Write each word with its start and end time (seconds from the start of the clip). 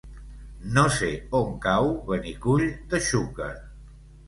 No 0.77 0.85
sé 0.95 1.09
on 1.41 1.51
cau 1.67 1.91
Benicull 2.09 2.67
de 2.95 3.05
Xúquer. 3.11 3.53